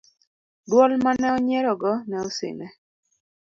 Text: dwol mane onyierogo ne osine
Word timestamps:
dwol 0.69 0.91
mane 1.03 1.27
onyierogo 1.35 1.91
ne 2.07 2.15
osine 2.25 2.67